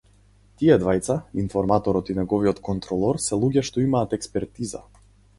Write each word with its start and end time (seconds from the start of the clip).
Тие 0.59 0.75
двајца, 0.83 1.17
информаторот 1.41 2.09
и 2.13 2.15
неговиот 2.19 2.61
контролор 2.69 3.19
се 3.27 3.39
луѓе 3.43 3.65
што 3.69 3.83
имаат 3.83 4.17
експертиза. 4.19 4.83